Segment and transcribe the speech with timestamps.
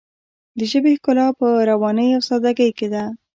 [0.57, 3.03] د ژبې ښکلا په روانۍ او ساده ګۍ کې ده.